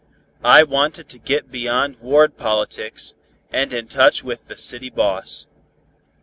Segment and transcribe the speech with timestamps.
[0.43, 3.13] I wanted to get beyond ward politics,
[3.53, 5.45] and in touch with the city boss.